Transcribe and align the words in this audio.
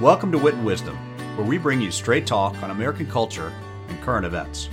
Welcome 0.00 0.32
to 0.32 0.38
Wit 0.38 0.54
and 0.54 0.64
Wisdom, 0.64 0.96
where 1.36 1.46
we 1.46 1.58
bring 1.58 1.78
you 1.78 1.90
straight 1.90 2.26
talk 2.26 2.62
on 2.62 2.70
American 2.70 3.06
culture 3.06 3.52
and 3.86 4.00
current 4.00 4.24
events. 4.24 4.70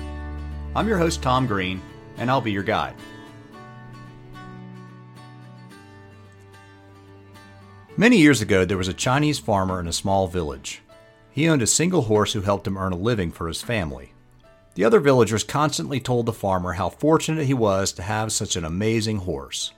I'm 0.74 0.88
your 0.88 0.98
host, 0.98 1.22
Tom 1.22 1.46
Green, 1.46 1.82
and 2.16 2.32
I'll 2.32 2.40
be 2.40 2.54
your 2.54 2.64
guide. 2.64 2.96
Many 7.98 8.16
years 8.16 8.42
ago, 8.42 8.64
there 8.64 8.78
was 8.78 8.88
a 8.88 8.94
Chinese 8.94 9.38
farmer 9.38 9.82
in 9.82 9.88
a 9.90 9.92
small 9.92 10.30
village. 10.30 10.82
He 11.30 11.50
owned 11.50 11.62
a 11.62 11.68
single 11.68 12.04
horse 12.04 12.32
who 12.32 12.40
helped 12.40 12.66
him 12.66 12.78
earn 12.78 12.94
a 12.94 12.96
living 12.96 13.34
for 13.34 13.50
his 13.50 13.62
family. 13.62 14.14
The 14.76 14.86
other 14.86 15.02
villagers 15.02 15.44
constantly 15.44 16.00
told 16.00 16.26
the 16.26 16.32
farmer 16.32 16.72
how 16.72 16.88
fortunate 16.88 17.48
he 17.48 17.54
was 17.54 17.92
to 17.92 18.02
have 18.02 18.32
such 18.32 18.56
an 18.56 18.64
amazing 18.64 19.18
horse. 19.18 19.74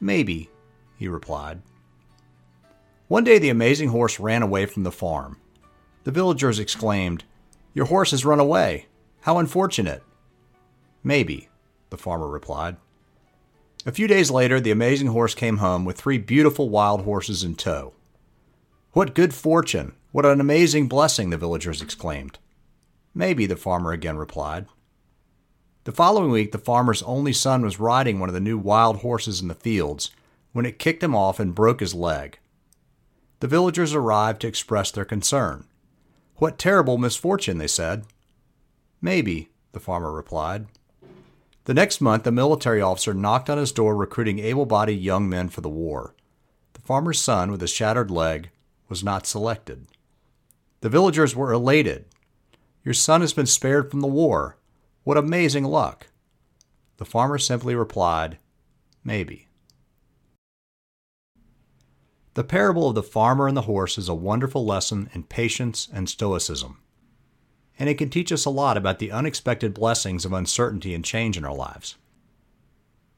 Maybe, 0.00 0.50
he 0.98 1.06
replied. 1.06 1.62
One 3.08 3.24
day 3.24 3.38
the 3.38 3.50
amazing 3.50 3.90
horse 3.90 4.18
ran 4.18 4.42
away 4.42 4.64
from 4.64 4.82
the 4.82 4.90
farm. 4.90 5.36
The 6.04 6.10
villagers 6.10 6.58
exclaimed, 6.58 7.24
Your 7.74 7.86
horse 7.86 8.12
has 8.12 8.24
run 8.24 8.40
away. 8.40 8.86
How 9.20 9.38
unfortunate. 9.38 10.02
Maybe, 11.02 11.48
the 11.90 11.98
farmer 11.98 12.28
replied. 12.28 12.76
A 13.84 13.92
few 13.92 14.06
days 14.06 14.30
later, 14.30 14.58
the 14.58 14.70
amazing 14.70 15.08
horse 15.08 15.34
came 15.34 15.58
home 15.58 15.84
with 15.84 15.98
three 15.98 16.16
beautiful 16.16 16.70
wild 16.70 17.02
horses 17.02 17.44
in 17.44 17.54
tow. 17.56 17.92
What 18.92 19.14
good 19.14 19.34
fortune! 19.34 19.94
What 20.12 20.24
an 20.24 20.40
amazing 20.40 20.88
blessing! 20.88 21.28
the 21.28 21.36
villagers 21.36 21.82
exclaimed. 21.82 22.38
Maybe, 23.14 23.44
the 23.44 23.56
farmer 23.56 23.92
again 23.92 24.16
replied. 24.16 24.66
The 25.84 25.92
following 25.92 26.30
week, 26.30 26.52
the 26.52 26.58
farmer's 26.58 27.02
only 27.02 27.34
son 27.34 27.60
was 27.60 27.78
riding 27.78 28.18
one 28.18 28.30
of 28.30 28.34
the 28.34 28.40
new 28.40 28.56
wild 28.56 28.98
horses 28.98 29.42
in 29.42 29.48
the 29.48 29.54
fields 29.54 30.10
when 30.52 30.64
it 30.64 30.78
kicked 30.78 31.02
him 31.02 31.14
off 31.14 31.38
and 31.38 31.54
broke 31.54 31.80
his 31.80 31.94
leg. 31.94 32.38
The 33.44 33.48
villagers 33.48 33.92
arrived 33.92 34.40
to 34.40 34.46
express 34.46 34.90
their 34.90 35.04
concern. 35.04 35.64
What 36.36 36.58
terrible 36.58 36.96
misfortune, 36.96 37.58
they 37.58 37.66
said. 37.66 38.06
Maybe, 39.02 39.50
the 39.72 39.80
farmer 39.80 40.10
replied. 40.10 40.64
The 41.64 41.74
next 41.74 42.00
month, 42.00 42.26
a 42.26 42.32
military 42.32 42.80
officer 42.80 43.12
knocked 43.12 43.50
on 43.50 43.58
his 43.58 43.70
door 43.70 43.96
recruiting 43.96 44.38
able 44.38 44.64
bodied 44.64 45.02
young 45.02 45.28
men 45.28 45.50
for 45.50 45.60
the 45.60 45.68
war. 45.68 46.14
The 46.72 46.80
farmer's 46.80 47.20
son, 47.20 47.50
with 47.50 47.62
a 47.62 47.66
shattered 47.66 48.10
leg, 48.10 48.48
was 48.88 49.04
not 49.04 49.26
selected. 49.26 49.88
The 50.80 50.88
villagers 50.88 51.36
were 51.36 51.52
elated. 51.52 52.06
Your 52.82 52.94
son 52.94 53.20
has 53.20 53.34
been 53.34 53.44
spared 53.44 53.90
from 53.90 54.00
the 54.00 54.06
war. 54.06 54.56
What 55.02 55.18
amazing 55.18 55.64
luck! 55.64 56.06
The 56.96 57.04
farmer 57.04 57.36
simply 57.36 57.74
replied, 57.74 58.38
Maybe. 59.04 59.43
The 62.34 62.44
parable 62.44 62.88
of 62.88 62.96
the 62.96 63.02
farmer 63.02 63.46
and 63.46 63.56
the 63.56 63.62
horse 63.62 63.96
is 63.96 64.08
a 64.08 64.14
wonderful 64.14 64.66
lesson 64.66 65.08
in 65.14 65.22
patience 65.22 65.88
and 65.92 66.08
stoicism. 66.08 66.78
And 67.78 67.88
it 67.88 67.96
can 67.96 68.10
teach 68.10 68.32
us 68.32 68.44
a 68.44 68.50
lot 68.50 68.76
about 68.76 68.98
the 68.98 69.12
unexpected 69.12 69.72
blessings 69.72 70.24
of 70.24 70.32
uncertainty 70.32 70.94
and 70.94 71.04
change 71.04 71.36
in 71.36 71.44
our 71.44 71.54
lives. 71.54 71.96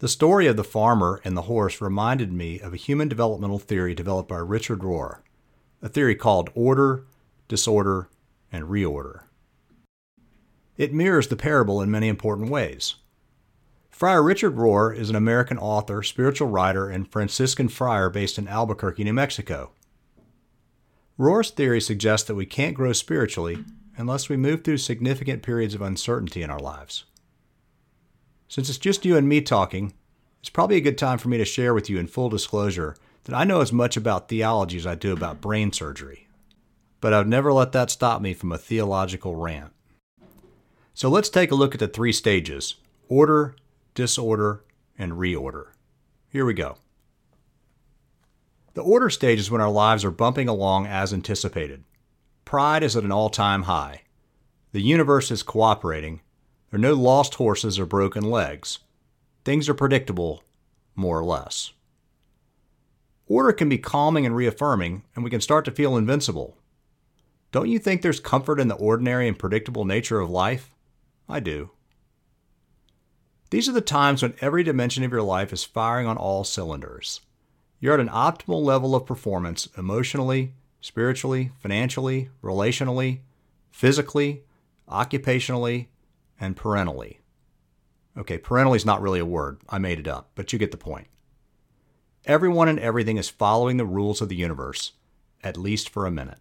The 0.01 0.09
story 0.09 0.47
of 0.47 0.57
the 0.57 0.65
farmer 0.65 1.23
and 1.25 1.35
the 1.35 1.43
horse 1.43 1.81
reminded 1.81 2.31
me 2.31 2.61
of 2.61 2.75
a 2.75 2.79
human 2.79 3.09
developmental 3.09 3.59
theory 3.59 3.95
developed 3.95 4.29
by 4.29 4.37
Richard 4.37 4.81
Rohr, 4.81 5.21
a 5.81 5.89
theory 5.89 6.15
called 6.15 6.51
order, 6.55 7.07
disorder, 7.49 8.11
and 8.53 8.65
reorder. 8.65 9.23
It 10.77 10.93
mirrors 10.93 11.29
the 11.29 11.37
parable 11.37 11.81
in 11.81 11.91
many 11.91 12.09
important 12.09 12.51
ways. 12.51 12.97
Friar 13.97 14.23
Richard 14.23 14.57
Rohr 14.57 14.95
is 14.95 15.09
an 15.09 15.17
American 15.17 15.57
author, 15.57 16.03
spiritual 16.03 16.49
writer, 16.49 16.91
and 16.91 17.11
Franciscan 17.11 17.69
friar 17.69 18.11
based 18.11 18.37
in 18.37 18.47
Albuquerque, 18.47 19.05
New 19.05 19.15
Mexico. 19.15 19.71
Rohr's 21.19 21.51
theory 21.51 21.81
suggests 21.81 22.29
that 22.29 22.35
we 22.35 22.45
can't 22.45 22.75
grow 22.75 22.93
spiritually 22.93 23.65
unless 23.97 24.29
we 24.29 24.37
move 24.37 24.63
through 24.63 24.77
significant 24.77 25.43
periods 25.43 25.75
of 25.75 25.81
uncertainty 25.81 26.43
in 26.43 26.51
our 26.51 26.59
lives. 26.59 27.07
Since 28.49 28.69
it's 28.69 28.77
just 28.77 29.07
you 29.07 29.17
and 29.17 29.27
me 29.27 29.41
talking, 29.41 29.95
it's 30.41 30.51
probably 30.51 30.77
a 30.77 30.83
good 30.83 30.99
time 30.99 31.17
for 31.17 31.31
me 31.31 31.39
to 31.39 31.47
share 31.47 31.73
with 31.73 31.89
you 31.89 31.99
in 31.99 32.07
full 32.07 32.29
disclosure 32.29 32.97
that 33.25 33.35
I 33.35 33.45
know 33.45 33.63
as 33.63 33.73
much 33.73 33.97
about 33.97 34.29
theology 34.29 34.77
as 34.77 34.87
I 34.87 34.95
do 34.95 35.15
about 35.15 35.41
brain 35.41 35.73
surgery. 35.73 36.29
But 37.01 37.15
I've 37.15 37.27
never 37.27 37.51
let 37.51 37.73
that 37.73 37.91
stop 37.91 38.21
me 38.21 38.35
from 38.35 38.53
a 38.53 38.59
theological 38.59 39.37
rant. 39.37 39.73
So 40.93 41.09
let's 41.09 41.31
take 41.31 41.51
a 41.51 41.55
look 41.55 41.73
at 41.73 41.81
the 41.81 41.89
three 41.89 42.13
stages 42.13 42.75
order, 43.09 43.57
disorder, 43.97 44.63
and 44.97 45.13
reorder. 45.13 45.73
Here 46.29 46.45
we 46.45 46.55
go. 46.55 46.77
The 48.75 48.83
order 48.83 49.11
stage 49.11 49.41
is 49.41 49.51
when 49.51 49.61
our 49.61 49.71
lives 49.71 50.05
are 50.05 50.11
bumping 50.11 50.49
along 50.49 50.87
as 50.87 51.13
anticipated. 51.13 51.83
Pride 52.45 52.83
is 52.83 52.95
at 52.95 53.05
an 53.05 53.11
all 53.11 53.31
time 53.31 53.63
high. 53.63 54.03
The 54.73 54.83
universe 54.83 55.31
is 55.31 55.43
cooperating. 55.43 56.21
There 56.71 56.79
are 56.79 56.81
no 56.81 56.95
lost 56.95 57.37
horses 57.37 57.79
or 57.79 57.87
broken 57.87 58.31
legs. 58.31 58.81
Things 59.45 59.69
are 59.69 59.75
predictable, 59.75 60.43
more 60.95 61.19
or 61.19 61.25
less. 61.25 61.73
Order 63.27 63.53
can 63.53 63.69
be 63.69 63.79
calming 63.79 64.27
and 64.27 64.37
reaffirming, 64.37 65.05
and 65.15 65.25
we 65.25 65.31
can 65.31 65.41
start 65.41 65.65
to 65.65 65.71
feel 65.71 65.97
invincible. 65.97 66.57
Don't 67.51 67.71
you 67.71 67.79
think 67.79 68.03
there's 68.03 68.21
comfort 68.21 68.61
in 68.61 68.69
the 68.69 68.75
ordinary 68.75 69.27
and 69.27 69.39
predictable 69.39 69.85
nature 69.85 70.21
of 70.21 70.29
life? 70.29 70.75
I 71.29 71.41
do. 71.41 71.71
These 73.51 73.69
are 73.69 73.73
the 73.73 73.81
times 73.81 74.23
when 74.23 74.35
every 74.41 74.65
dimension 74.65 75.05
of 75.05 75.13
your 75.13 75.23
life 75.23 75.53
is 75.53 75.65
firing 75.65 76.07
on 76.07 76.17
all 76.17 76.43
cylinders. 76.43 77.21
You're 77.79 77.95
at 77.95 78.01
an 78.01 78.09
optimal 78.09 78.63
level 78.63 78.95
of 78.95 79.07
performance 79.07 79.69
emotionally, 79.77 80.55
spiritually, 80.81 81.53
financially, 81.61 82.31
relationally, 82.43 83.21
physically, 83.71 84.43
occupationally, 84.89 85.87
and 86.41 86.57
parentally. 86.57 87.21
Okay, 88.17 88.39
parentally 88.39 88.77
is 88.77 88.87
not 88.87 89.03
really 89.03 89.21
a 89.21 89.27
word. 89.27 89.61
I 89.69 89.79
made 89.79 90.01
it 90.01 90.09
up, 90.09 90.31
but 90.35 90.53
you 90.53 90.59
get 90.59 90.71
the 90.71 90.77
point. 90.77 91.07
Everyone 92.25 92.69
and 92.69 92.81
everything 92.81 93.19
is 93.19 93.29
following 93.29 93.77
the 93.77 93.85
rules 93.85 94.21
of 94.21 94.29
the 94.29 94.37
universe, 94.37 94.93
at 95.45 95.57
least 95.57 95.89
for 95.89 96.07
a 96.07 96.11
minute. 96.11 96.39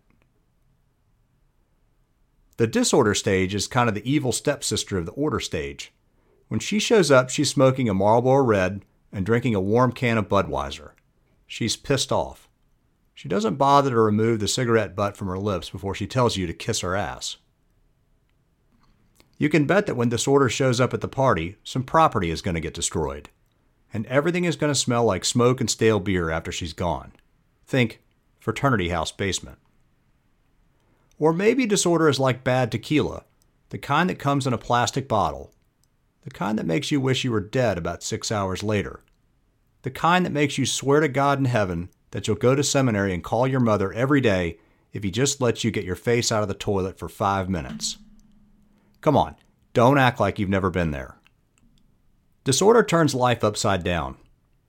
The 2.58 2.68
disorder 2.68 3.14
stage 3.14 3.54
is 3.54 3.68
kind 3.68 3.90
of 3.90 3.96
the 3.96 4.10
evil 4.10 4.32
stepsister 4.32 4.98
of 4.98 5.06
the 5.06 5.12
order 5.12 5.42
stage. 5.42 5.92
When 6.48 6.60
she 6.60 6.80
shows 6.80 7.10
up, 7.10 7.30
she's 7.30 7.50
smoking 7.50 7.90
a 7.90 7.94
Marlboro 7.94 8.44
Red 8.44 8.84
and 9.12 9.26
drinking 9.26 9.56
a 9.56 9.62
warm 9.62 9.92
can 9.92 10.18
of 10.18 10.30
Budweiser. 10.30 10.92
She's 11.48 11.76
pissed 11.76 12.12
off. 12.12 12.48
She 13.14 13.30
doesn't 13.30 13.56
bother 13.56 13.92
to 13.92 14.00
remove 14.00 14.40
the 14.40 14.48
cigarette 14.48 14.96
butt 14.96 15.16
from 15.16 15.28
her 15.28 15.40
lips 15.40 15.70
before 15.70 15.96
she 15.96 16.06
tells 16.06 16.38
you 16.38 16.46
to 16.48 16.54
kiss 16.54 16.82
her 16.82 16.96
ass. 16.96 17.38
You 19.38 19.50
can 19.50 19.66
bet 19.66 19.86
that 19.86 19.96
when 19.96 20.10
disorder 20.10 20.50
shows 20.50 20.80
up 20.80 20.94
at 20.94 21.02
the 21.02 21.08
party, 21.08 21.58
some 21.64 21.84
property 21.84 22.30
is 22.30 22.42
going 22.42 22.56
to 22.56 22.62
get 22.62 22.74
destroyed. 22.74 23.30
And 23.94 24.06
everything 24.08 24.44
is 24.44 24.56
going 24.56 24.72
to 24.72 24.80
smell 24.80 25.06
like 25.06 25.26
smoke 25.26 25.62
and 25.62 25.70
stale 25.70 26.00
beer 26.00 26.30
after 26.30 26.52
she's 26.52 26.74
gone. 26.74 27.14
Think 27.66 28.02
fraternity 28.40 28.90
house 28.90 29.12
basement. 29.12 29.58
Or 31.18 31.34
maybe 31.34 31.66
disorder 31.66 32.10
is 32.10 32.20
like 32.20 32.44
bad 32.44 32.72
tequila, 32.72 33.24
the 33.70 33.78
kind 33.78 34.10
that 34.10 34.20
comes 34.20 34.46
in 34.46 34.54
a 34.54 34.58
plastic 34.58 35.08
bottle 35.08 35.52
the 36.26 36.32
kind 36.32 36.58
that 36.58 36.66
makes 36.66 36.90
you 36.90 37.00
wish 37.00 37.24
you 37.24 37.32
were 37.32 37.40
dead 37.40 37.78
about 37.78 38.02
six 38.02 38.32
hours 38.32 38.64
later, 38.64 39.02
the 39.84 39.92
kind 39.92 40.26
that 40.26 40.32
makes 40.32 40.58
you 40.58 40.66
swear 40.66 41.00
to 41.00 41.08
God 41.08 41.38
in 41.38 41.46
heaven 41.46 41.90
that 42.10 42.28
you'll 42.28 42.36
go 42.36 42.56
to 42.56 42.64
seminary 42.64 43.14
and 43.14 43.24
call 43.24 43.48
your 43.48 43.60
mother 43.60 43.94
every 43.94 44.22
day 44.22 44.58
if 44.92 45.04
he 45.04 45.12
just 45.12 45.40
lets 45.40 45.64
you 45.64 45.70
get 45.70 45.86
your 45.86 45.96
face 45.96 46.32
out 46.32 46.42
of 46.42 46.48
the 46.48 46.56
toilet 46.56 46.98
for 46.98 47.08
five 47.08 47.48
minutes. 47.48 47.98
Come 49.02 49.16
on, 49.16 49.36
don't 49.74 50.00
act 50.00 50.20
like 50.20 50.40
you've 50.40 50.50
never 50.50 50.72
been 50.72 50.90
there. 50.90 51.16
Disorder 52.44 52.82
turns 52.82 53.14
life 53.14 53.44
upside 53.44 53.84
down, 53.84 54.18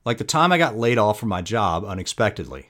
like 0.05 0.19
the 0.19 0.25
time 0.25 0.53
I 0.53 0.59
got 0.59 0.77
laid 0.77 0.99
off 0.99 1.19
from 1.19 1.31
my 1.31 1.41
job 1.41 1.87
unexpectedly, 1.87 2.69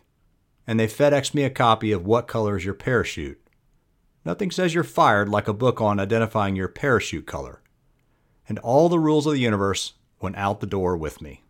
and 0.65 0.79
they 0.79 0.87
FedExed 0.87 1.35
me 1.35 1.43
a 1.43 1.51
copy 1.51 1.91
of 1.91 2.07
What 2.07 2.29
Color 2.29 2.57
is 2.57 2.65
Your 2.65 2.75
Parachute? 2.75 3.41
Nothing 4.25 4.53
says 4.53 4.75
you're 4.75 4.85
fired 4.85 5.29
like 5.29 5.49
a 5.49 5.53
book 5.53 5.81
on 5.81 5.99
identifying 5.99 6.55
your 6.55 6.69
parachute 6.69 7.27
color 7.27 7.63
and 8.49 8.59
all 8.61 8.89
the 8.89 8.99
rules 8.99 9.27
of 9.27 9.33
the 9.33 9.41
universe 9.41 9.95
went 10.21 10.37
out 10.37 10.61
the 10.61 10.67
door 10.67 10.97
with 10.97 11.21
me. 11.21 11.43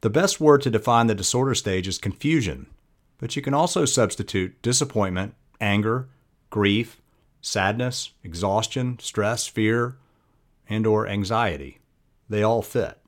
The 0.00 0.10
best 0.10 0.40
word 0.40 0.62
to 0.62 0.70
define 0.70 1.08
the 1.08 1.14
disorder 1.14 1.54
stage 1.54 1.88
is 1.88 1.98
confusion, 1.98 2.66
but 3.18 3.34
you 3.34 3.42
can 3.42 3.54
also 3.54 3.84
substitute 3.84 4.60
disappointment, 4.62 5.34
anger, 5.60 6.08
grief, 6.50 7.00
sadness, 7.40 8.10
exhaustion, 8.22 8.98
stress, 9.00 9.46
fear, 9.46 9.96
and 10.68 10.86
or 10.86 11.08
anxiety. 11.08 11.78
They 12.28 12.42
all 12.42 12.62
fit. 12.62 12.98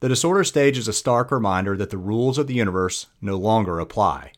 The 0.00 0.08
disorder 0.08 0.44
stage 0.44 0.78
is 0.78 0.88
a 0.88 0.92
stark 0.92 1.30
reminder 1.30 1.76
that 1.76 1.90
the 1.90 1.98
rules 1.98 2.38
of 2.38 2.46
the 2.46 2.54
universe 2.54 3.06
no 3.20 3.36
longer 3.36 3.78
apply, 3.78 4.32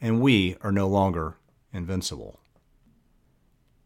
and 0.00 0.20
we 0.20 0.56
are 0.62 0.72
no 0.72 0.88
longer 0.88 1.36
invincible. 1.72 2.40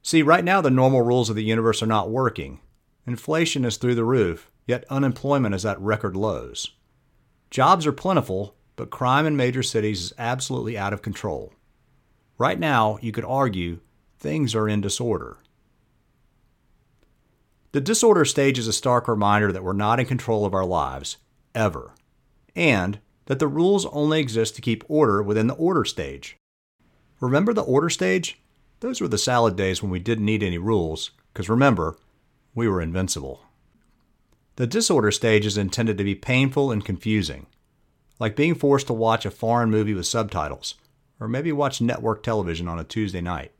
See, 0.02 0.22
right 0.22 0.44
now 0.44 0.60
the 0.60 0.70
normal 0.70 1.02
rules 1.02 1.28
of 1.28 1.36
the 1.36 1.44
universe 1.44 1.82
are 1.82 1.86
not 1.86 2.10
working, 2.10 2.60
Inflation 3.08 3.64
is 3.64 3.78
through 3.78 3.94
the 3.94 4.04
roof, 4.04 4.50
yet 4.66 4.84
unemployment 4.90 5.54
is 5.54 5.64
at 5.64 5.80
record 5.80 6.14
lows. 6.14 6.72
Jobs 7.50 7.86
are 7.86 7.92
plentiful, 7.92 8.54
but 8.76 8.90
crime 8.90 9.24
in 9.24 9.34
major 9.34 9.62
cities 9.62 10.02
is 10.02 10.12
absolutely 10.18 10.76
out 10.76 10.92
of 10.92 11.00
control. 11.00 11.54
Right 12.36 12.60
now, 12.60 12.98
you 13.00 13.10
could 13.10 13.24
argue 13.24 13.80
things 14.18 14.54
are 14.54 14.68
in 14.68 14.82
disorder. 14.82 15.38
The 17.72 17.80
disorder 17.80 18.26
stage 18.26 18.58
is 18.58 18.68
a 18.68 18.74
stark 18.74 19.08
reminder 19.08 19.52
that 19.52 19.64
we're 19.64 19.72
not 19.72 20.00
in 20.00 20.04
control 20.04 20.44
of 20.44 20.52
our 20.52 20.66
lives, 20.66 21.16
ever, 21.54 21.94
and 22.54 22.98
that 23.24 23.38
the 23.38 23.48
rules 23.48 23.86
only 23.86 24.20
exist 24.20 24.54
to 24.56 24.60
keep 24.60 24.84
order 24.86 25.22
within 25.22 25.46
the 25.46 25.54
order 25.54 25.86
stage. 25.86 26.36
Remember 27.20 27.54
the 27.54 27.62
order 27.62 27.88
stage? 27.88 28.38
Those 28.80 29.00
were 29.00 29.08
the 29.08 29.16
salad 29.16 29.56
days 29.56 29.82
when 29.82 29.90
we 29.90 29.98
didn't 29.98 30.26
need 30.26 30.42
any 30.42 30.58
rules, 30.58 31.12
because 31.32 31.48
remember, 31.48 31.96
we 32.58 32.68
were 32.68 32.82
invincible. 32.82 33.40
The 34.56 34.66
disorder 34.66 35.10
stage 35.10 35.46
is 35.46 35.56
intended 35.56 35.96
to 35.96 36.04
be 36.04 36.14
painful 36.14 36.70
and 36.70 36.84
confusing, 36.84 37.46
like 38.18 38.36
being 38.36 38.54
forced 38.54 38.88
to 38.88 38.92
watch 38.92 39.24
a 39.24 39.30
foreign 39.30 39.70
movie 39.70 39.94
with 39.94 40.06
subtitles, 40.06 40.74
or 41.20 41.28
maybe 41.28 41.52
watch 41.52 41.80
network 41.80 42.22
television 42.22 42.68
on 42.68 42.78
a 42.78 42.84
Tuesday 42.84 43.20
night. 43.20 43.52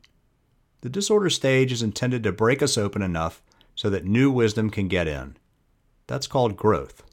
The 0.81 0.89
disorder 0.89 1.29
stage 1.29 1.71
is 1.71 1.81
intended 1.81 2.21
to 2.23 2.31
break 2.31 2.61
us 2.61 2.77
open 2.77 3.01
enough 3.01 3.41
so 3.75 3.89
that 3.89 4.05
new 4.05 4.29
wisdom 4.29 4.69
can 4.69 4.87
get 4.87 5.07
in. 5.07 5.37
That's 6.07 6.27
called 6.27 6.57
growth. 6.57 7.03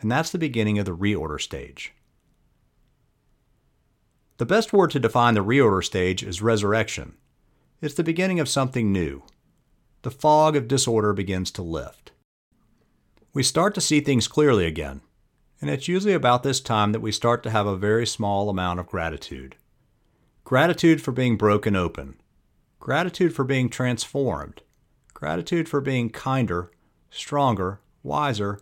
And 0.00 0.12
that's 0.12 0.30
the 0.30 0.38
beginning 0.38 0.78
of 0.78 0.84
the 0.84 0.96
reorder 0.96 1.40
stage. 1.40 1.94
The 4.36 4.44
best 4.44 4.74
word 4.74 4.90
to 4.90 5.00
define 5.00 5.32
the 5.32 5.44
reorder 5.44 5.82
stage 5.82 6.22
is 6.22 6.42
resurrection. 6.42 7.16
It's 7.80 7.94
the 7.94 8.04
beginning 8.04 8.38
of 8.38 8.48
something 8.48 8.92
new. 8.92 9.22
The 10.06 10.12
fog 10.12 10.54
of 10.54 10.68
disorder 10.68 11.12
begins 11.12 11.50
to 11.50 11.62
lift. 11.62 12.12
We 13.32 13.42
start 13.42 13.74
to 13.74 13.80
see 13.80 13.98
things 13.98 14.28
clearly 14.28 14.64
again, 14.64 15.00
and 15.60 15.68
it's 15.68 15.88
usually 15.88 16.12
about 16.12 16.44
this 16.44 16.60
time 16.60 16.92
that 16.92 17.00
we 17.00 17.10
start 17.10 17.42
to 17.42 17.50
have 17.50 17.66
a 17.66 17.74
very 17.74 18.06
small 18.06 18.48
amount 18.48 18.78
of 18.78 18.86
gratitude. 18.86 19.56
Gratitude 20.44 21.02
for 21.02 21.10
being 21.10 21.36
broken 21.36 21.74
open, 21.74 22.14
gratitude 22.78 23.34
for 23.34 23.42
being 23.42 23.68
transformed, 23.68 24.62
gratitude 25.12 25.68
for 25.68 25.80
being 25.80 26.08
kinder, 26.08 26.70
stronger, 27.10 27.80
wiser, 28.04 28.60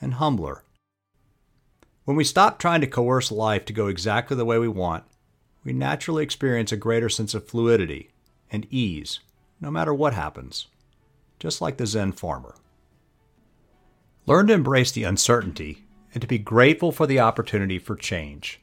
and 0.00 0.14
humbler. 0.14 0.64
When 2.06 2.16
we 2.16 2.24
stop 2.24 2.58
trying 2.58 2.80
to 2.80 2.86
coerce 2.86 3.30
life 3.30 3.66
to 3.66 3.74
go 3.74 3.88
exactly 3.88 4.34
the 4.34 4.46
way 4.46 4.58
we 4.58 4.68
want, 4.68 5.04
we 5.62 5.74
naturally 5.74 6.22
experience 6.22 6.72
a 6.72 6.76
greater 6.78 7.10
sense 7.10 7.34
of 7.34 7.46
fluidity 7.46 8.12
and 8.50 8.66
ease, 8.70 9.20
no 9.60 9.70
matter 9.70 9.92
what 9.92 10.14
happens, 10.14 10.68
just 11.46 11.60
like 11.60 11.76
the 11.76 11.86
Zen 11.86 12.10
farmer. 12.10 12.56
Learn 14.26 14.48
to 14.48 14.52
embrace 14.52 14.90
the 14.90 15.04
uncertainty 15.04 15.84
and 16.12 16.20
to 16.20 16.26
be 16.26 16.38
grateful 16.38 16.90
for 16.90 17.06
the 17.06 17.20
opportunity 17.20 17.78
for 17.78 17.94
change. 17.94 18.60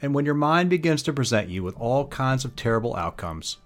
And 0.00 0.14
when 0.14 0.24
your 0.24 0.36
mind 0.36 0.70
begins 0.70 1.02
to 1.02 1.12
present 1.12 1.48
you 1.48 1.64
with 1.64 1.74
all 1.74 2.06
kinds 2.06 2.44
of 2.44 2.54
terrible 2.54 2.94
outcomes, 2.94 3.56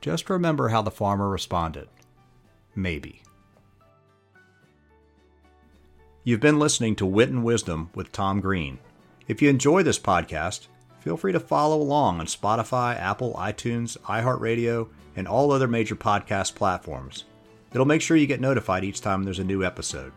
just 0.00 0.30
remember 0.30 0.68
how 0.68 0.82
the 0.82 0.92
farmer 0.92 1.28
responded. 1.28 1.88
Maybe. 2.76 3.24
You've 6.22 6.38
been 6.38 6.60
listening 6.60 6.94
to 6.94 7.06
Wit 7.06 7.30
and 7.30 7.42
Wisdom 7.42 7.90
with 7.96 8.12
Tom 8.12 8.40
Green. 8.40 8.78
If 9.26 9.42
you 9.42 9.50
enjoy 9.50 9.82
this 9.82 9.98
podcast, 9.98 10.68
feel 11.00 11.16
free 11.16 11.32
to 11.32 11.40
follow 11.40 11.82
along 11.82 12.20
on 12.20 12.26
Spotify, 12.26 12.96
Apple, 12.96 13.34
iTunes, 13.34 13.98
iHeartRadio, 14.02 14.90
and 15.16 15.26
all 15.26 15.50
other 15.50 15.66
major 15.66 15.96
podcast 15.96 16.54
platforms. 16.54 17.24
It'll 17.72 17.86
make 17.86 18.02
sure 18.02 18.16
you 18.16 18.26
get 18.26 18.40
notified 18.40 18.84
each 18.84 19.00
time 19.00 19.22
there's 19.22 19.38
a 19.38 19.44
new 19.44 19.64
episode. 19.64 20.12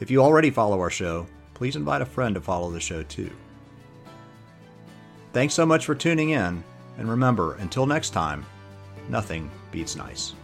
If 0.00 0.10
you 0.10 0.22
already 0.22 0.50
follow 0.50 0.78
our 0.80 0.90
show, 0.90 1.26
please 1.54 1.76
invite 1.76 2.02
a 2.02 2.06
friend 2.06 2.34
to 2.34 2.40
follow 2.40 2.70
the 2.70 2.80
show 2.80 3.02
too. 3.02 3.30
Thanks 5.32 5.54
so 5.54 5.66
much 5.66 5.86
for 5.86 5.94
tuning 5.94 6.30
in, 6.30 6.62
and 6.98 7.08
remember, 7.08 7.54
until 7.54 7.86
next 7.86 8.10
time, 8.10 8.44
nothing 9.08 9.50
beats 9.72 9.96
nice. 9.96 10.34